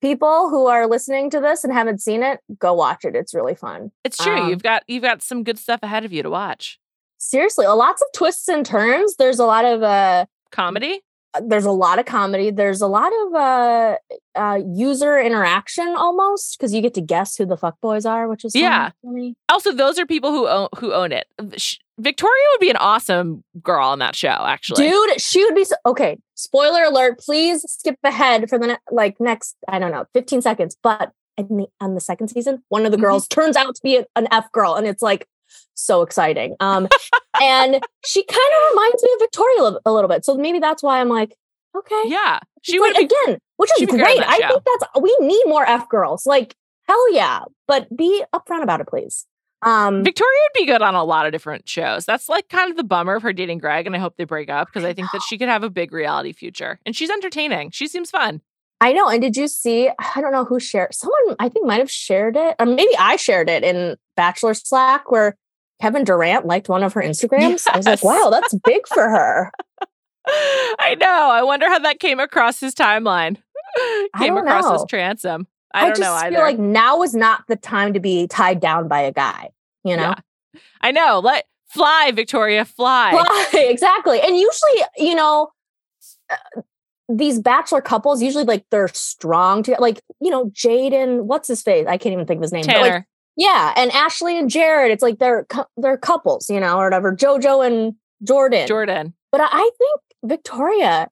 [0.00, 3.16] People who are listening to this and haven't seen it, go watch it.
[3.16, 3.90] It's really fun.
[4.04, 4.38] It's true.
[4.38, 6.78] Um, you've got you've got some good stuff ahead of you to watch.
[7.18, 9.16] Seriously, lots of twists and turns.
[9.16, 11.00] There's a lot of uh Comedy.
[11.42, 12.50] There's a lot of comedy.
[12.50, 13.96] There's a lot of uh,
[14.36, 18.44] uh user interaction almost because you get to guess who the fuck boys are, which
[18.44, 18.90] is Yeah.
[19.04, 19.34] funny.
[19.48, 21.26] Also, those are people who own who own it.
[21.98, 24.28] Victoria would be an awesome girl on that show.
[24.28, 26.18] Actually, Dude, she would be so, okay.
[26.34, 27.20] Spoiler alert!
[27.20, 30.76] Please skip ahead for the ne- like next I don't know 15 seconds.
[30.82, 33.02] But in the on the second season, one of the Mhm.
[33.02, 35.26] girls turns out to be an F girl, and it's like
[35.74, 36.56] so exciting.
[36.60, 36.88] Um,
[37.42, 40.24] and she kind of reminds me of Victoria a little bit.
[40.24, 41.34] So maybe that's why I'm like,
[41.76, 44.18] okay, yeah, she would like, again, which is great on great.
[44.18, 44.48] that I show.
[44.48, 46.26] think that's we need more F girls.
[46.26, 46.54] Like
[46.86, 49.26] hell yeah, but be upfront about it, please.
[49.62, 52.04] Um, Victoria would be good on a lot of different shows.
[52.04, 54.50] That's like kind of the bummer of her dating Greg, and I hope they break
[54.50, 56.78] up because I think that she could have a big reality future.
[56.84, 57.70] And she's entertaining.
[57.70, 58.42] She seems fun.
[58.80, 59.08] I know.
[59.08, 59.88] And did you see?
[59.98, 60.94] I don't know who shared.
[60.94, 65.10] Someone I think might have shared it, or maybe I shared it in Bachelor Slack
[65.10, 65.36] where
[65.84, 67.66] Kevin Durant liked one of her Instagrams.
[67.70, 69.52] I was like, wow, that's big for her.
[70.26, 71.30] I know.
[71.30, 73.36] I wonder how that came across his timeline.
[74.16, 74.86] came across as know.
[74.88, 75.46] transom.
[75.74, 76.36] I don't just know either.
[76.36, 79.50] feel like now is not the time to be tied down by a guy.
[79.84, 80.14] You know,
[80.54, 80.60] Yeah.
[80.80, 81.20] I know.
[81.22, 83.10] Let fly, Victoria, fly.
[83.10, 84.22] Fly, exactly.
[84.22, 85.50] And usually, you know,
[86.30, 86.62] uh,
[87.10, 91.28] these bachelor couples usually like they're strong to like you know Jade and.
[91.28, 91.86] What's his face?
[91.86, 92.64] I can't even think of his name.
[92.64, 93.06] but, like, Tanner.
[93.36, 97.14] Yeah, and Ashley and Jared, it's like they're they're couples, you know, or whatever.
[97.14, 98.66] JoJo and Jordan.
[98.68, 99.14] Jordan.
[99.32, 101.08] But I- think Victoria,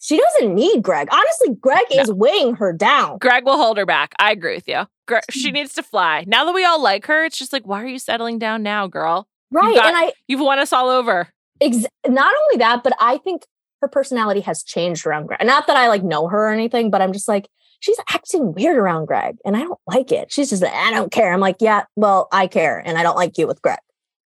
[0.00, 1.08] she doesn't need Greg.
[1.12, 2.02] Honestly, Greg No.
[2.02, 3.18] is weighing her down.
[3.18, 4.14] Greg will hold her back.
[4.18, 4.86] I agree with you.
[5.06, 6.24] Gre- she needs to fly.
[6.26, 8.86] Now that we all like her, it's just like, why are you settling down now,
[8.86, 9.28] girl?
[9.50, 9.74] Right.
[9.74, 11.28] got- and I You've won us all over.
[11.60, 13.44] ex- not only that, but I think
[13.80, 15.44] her personality has changed around Greg.
[15.44, 17.48] Not that I like know her or anything, but I'm just like,
[17.80, 20.32] she's acting weird around Greg and I don't like it.
[20.32, 21.32] She's just like, I don't care.
[21.32, 23.78] I'm like, yeah, well, I care and I don't like you with Greg.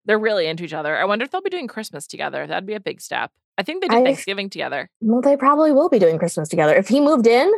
[0.04, 0.96] They're really into each other.
[0.96, 2.46] I wonder if they'll be doing Christmas together.
[2.46, 3.30] That'd be a big step.
[3.58, 4.88] I think they did I- Thanksgiving together.
[5.00, 6.74] Well, they probably will be doing Christmas together.
[6.74, 7.52] If he moved in,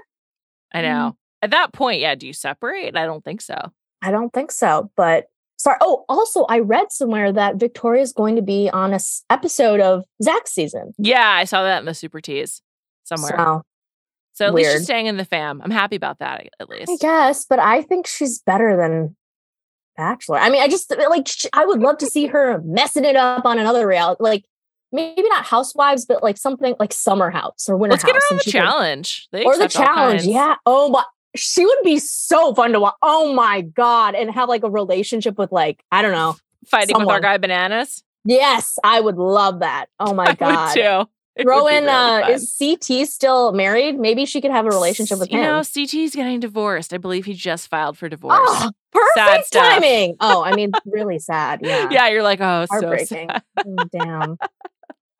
[0.73, 0.83] I Mm.
[0.83, 1.17] know.
[1.43, 2.97] At that point, yeah, do you separate?
[2.97, 3.57] I don't think so.
[4.03, 4.91] I don't think so.
[4.97, 5.27] But
[5.57, 5.77] sorry.
[5.81, 9.81] Oh, also, I read somewhere that Victoria is going to be on a s- episode
[9.81, 10.93] of Zach's season.
[10.99, 12.61] Yeah, I saw that in the super tease
[13.05, 13.35] somewhere.
[13.37, 13.63] So,
[14.35, 15.63] So at least she's staying in the fam.
[15.63, 16.91] I'm happy about that, at least.
[16.91, 19.17] I guess, but I think she's better than
[19.97, 20.39] Bachelor.
[20.39, 23.59] I mean, I just like I would love to see her messing it up on
[23.61, 24.45] another reality, like
[24.91, 28.31] maybe not Housewives, but like something like Summer House or Winter Let's get her House.
[28.33, 29.29] on the she could- challenge.
[29.33, 30.25] Or the challenge.
[30.25, 30.57] Yeah.
[30.67, 31.07] Oh, but
[31.37, 32.95] she would be so fun to watch.
[33.03, 36.35] Oh my god, and have like a relationship with like I don't know.
[36.67, 38.03] Fighting with our guy bananas.
[38.25, 39.87] Yes, I would love that.
[40.01, 40.75] Oh my god.
[40.75, 41.09] too.
[41.37, 43.99] In really uh is CT still married?
[43.99, 45.45] Maybe she could have a relationship with you him.
[45.45, 46.93] know, CT's getting divorced.
[46.93, 48.39] I believe he just filed for divorce.
[48.41, 50.17] oh, perfect timing.
[50.21, 51.61] Oh, I mean, really sad.
[51.63, 51.89] Yeah.
[51.91, 53.29] yeah, you're like, oh, so Heartbreaking.
[53.31, 53.43] sad.
[53.67, 54.37] Mm, Damn.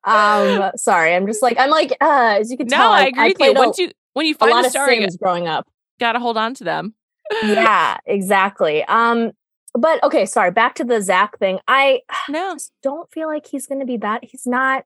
[0.05, 1.15] Um, sorry.
[1.15, 3.35] I'm just like, I'm like, uh, as you can No, tell, I agree with you.
[3.37, 5.49] played a- Once you when you a find lot a of star, you Sims growing
[5.49, 5.67] up.
[5.99, 6.95] gotta hold on to them.
[7.43, 8.85] yeah, exactly.
[8.85, 9.33] Um,
[9.73, 10.51] but okay, sorry.
[10.53, 11.59] Back to the Zach thing.
[11.67, 12.55] I No.
[12.55, 14.23] just don't feel like he's going to be that.
[14.25, 14.85] He's not.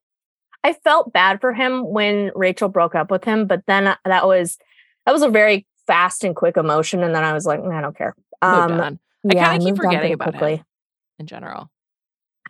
[0.68, 4.58] I felt bad for him when Rachel broke up with him, but then that was
[5.06, 7.80] that was a very fast and quick emotion, and then I was like, "Mm, I
[7.80, 8.14] don't care.
[8.42, 9.00] Um, on
[9.30, 10.60] I yeah, kinda keep forgetting about him.
[11.18, 11.70] in general.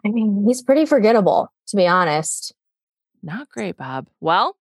[0.04, 2.52] I mean, he's pretty forgettable, to be honest.
[3.22, 4.08] Not great, Bob.
[4.20, 4.56] Well,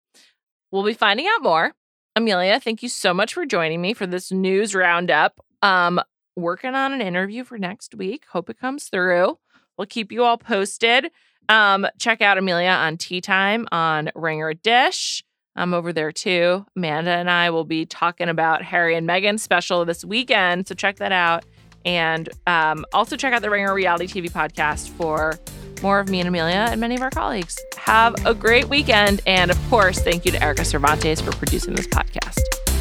[0.70, 1.72] we'll be finding out more.
[2.14, 5.40] Amelia, thank you so much for joining me for this news roundup.
[5.62, 5.98] Um,
[6.36, 8.24] working on an interview for next week.
[8.32, 9.38] Hope it comes through.
[9.78, 11.10] We'll keep you all posted.
[11.48, 15.22] Um, check out Amelia on Tea Time on Ringer Dish.
[15.54, 16.66] I'm over there too.
[16.76, 20.68] Amanda and I will be talking about Harry and Meghan special this weekend.
[20.68, 21.44] So check that out.
[21.84, 25.38] And um, also check out the Ringer Reality TV podcast for
[25.82, 27.58] more of me and Amelia and many of our colleagues.
[27.76, 29.22] Have a great weekend.
[29.26, 32.75] And of course, thank you to Erica Cervantes for producing this podcast.